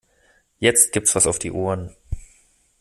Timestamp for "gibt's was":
0.93-1.27